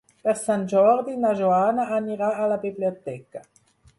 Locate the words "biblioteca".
2.65-3.45